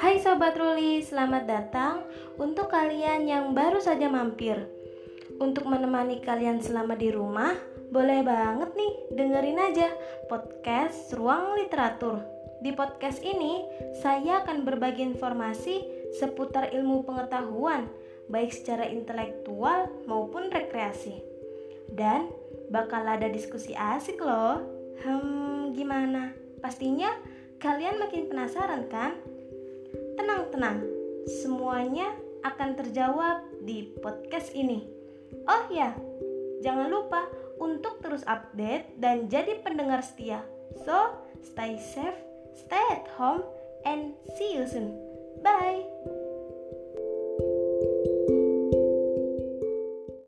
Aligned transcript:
Hai 0.00 0.16
Sobat 0.16 0.56
Ruli, 0.56 1.04
selamat 1.04 1.44
datang 1.44 2.08
untuk 2.40 2.72
kalian 2.72 3.28
yang 3.28 3.52
baru 3.52 3.84
saja 3.84 4.08
mampir 4.08 4.56
Untuk 5.36 5.68
menemani 5.68 6.24
kalian 6.24 6.56
selama 6.56 6.96
di 6.96 7.12
rumah, 7.12 7.52
boleh 7.92 8.24
banget 8.24 8.72
nih 8.72 8.92
dengerin 9.12 9.60
aja 9.60 9.92
podcast 10.32 11.12
Ruang 11.12 11.52
Literatur 11.60 12.24
Di 12.64 12.72
podcast 12.72 13.20
ini, 13.20 13.60
saya 14.00 14.40
akan 14.40 14.64
berbagi 14.64 15.04
informasi 15.04 15.84
seputar 16.16 16.72
ilmu 16.72 17.04
pengetahuan 17.04 17.84
Baik 18.32 18.56
secara 18.56 18.88
intelektual 18.88 19.84
maupun 20.08 20.48
rekreasi 20.48 21.20
Dan 21.92 22.32
bakal 22.72 23.04
ada 23.04 23.28
diskusi 23.28 23.76
asik 23.76 24.16
loh 24.16 24.64
Hmm, 25.04 25.76
gimana? 25.76 26.32
Pastinya 26.64 27.12
kalian 27.60 28.00
makin 28.00 28.32
penasaran 28.32 28.88
kan? 28.88 29.29
Tenang, 30.30 30.46
tenang. 30.54 30.78
Semuanya 31.26 32.14
akan 32.46 32.78
terjawab 32.78 33.42
di 33.66 33.82
podcast 33.98 34.54
ini. 34.54 34.86
Oh 35.42 35.66
ya, 35.74 35.90
jangan 36.62 36.86
lupa 36.86 37.26
untuk 37.58 37.98
terus 37.98 38.22
update 38.30 38.94
dan 38.94 39.26
jadi 39.26 39.58
pendengar 39.58 40.06
setia. 40.06 40.46
So, 40.86 41.18
stay 41.42 41.82
safe, 41.82 42.14
stay 42.54 42.84
at 42.94 43.10
home, 43.18 43.42
and 43.82 44.14
see 44.38 44.54
you 44.54 44.70
soon. 44.70 44.94
Bye. 45.42 45.82